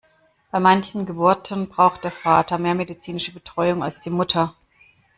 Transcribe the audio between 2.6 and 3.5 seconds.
medizinische